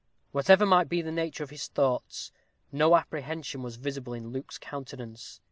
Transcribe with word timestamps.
Whatever 0.31 0.65
might 0.65 0.89
be 0.89 1.03
the 1.03 1.11
nature 1.11 1.43
of 1.43 1.51
his 1.51 1.67
thoughts, 1.67 2.31
no 2.71 2.95
apprehension 2.95 3.61
was 3.61 3.75
visible 3.75 4.13
in 4.15 4.29
Luke's 4.29 4.57
countenance. 4.57 5.39